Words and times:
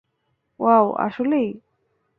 Wow, 0.59 0.87
আসলেই! 0.97 1.47